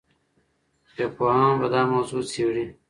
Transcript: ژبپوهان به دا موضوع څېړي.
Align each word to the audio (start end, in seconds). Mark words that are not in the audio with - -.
ژبپوهان 0.97 1.53
به 1.59 1.67
دا 1.73 1.81
موضوع 1.91 2.23
څېړي. 2.31 2.65